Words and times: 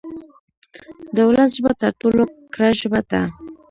د 1.15 1.17
ولس 1.29 1.49
ژبه 1.57 1.71
تر 1.81 1.91
ټولو 2.01 2.23
کره 2.53 2.69
ژبه 2.79 2.99
ده. 3.11 3.21